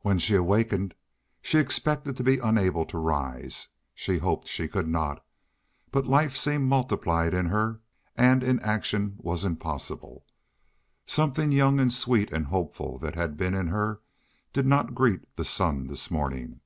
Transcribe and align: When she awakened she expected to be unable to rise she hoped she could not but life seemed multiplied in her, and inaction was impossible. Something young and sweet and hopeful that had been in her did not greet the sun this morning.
When 0.00 0.18
she 0.18 0.36
awakened 0.36 0.94
she 1.42 1.58
expected 1.58 2.16
to 2.16 2.24
be 2.24 2.38
unable 2.38 2.86
to 2.86 2.96
rise 2.96 3.68
she 3.94 4.16
hoped 4.16 4.48
she 4.48 4.66
could 4.68 4.88
not 4.88 5.22
but 5.90 6.06
life 6.06 6.34
seemed 6.34 6.66
multiplied 6.66 7.34
in 7.34 7.44
her, 7.44 7.82
and 8.16 8.42
inaction 8.42 9.16
was 9.18 9.44
impossible. 9.44 10.24
Something 11.04 11.52
young 11.52 11.78
and 11.78 11.92
sweet 11.92 12.32
and 12.32 12.46
hopeful 12.46 12.96
that 13.00 13.16
had 13.16 13.36
been 13.36 13.52
in 13.52 13.66
her 13.66 14.00
did 14.54 14.64
not 14.64 14.94
greet 14.94 15.36
the 15.36 15.44
sun 15.44 15.88
this 15.88 16.10
morning. 16.10 16.62